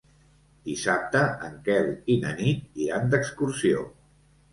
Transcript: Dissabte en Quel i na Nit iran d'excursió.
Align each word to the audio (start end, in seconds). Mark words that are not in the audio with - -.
Dissabte 0.69 1.19
en 1.47 1.59
Quel 1.67 1.89
i 2.13 2.15
na 2.23 2.31
Nit 2.39 2.81
iran 2.87 3.13
d'excursió. 3.13 3.85